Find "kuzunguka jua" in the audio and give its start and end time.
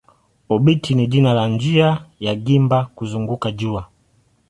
2.85-3.85